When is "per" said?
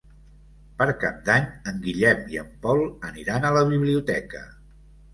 0.79-0.87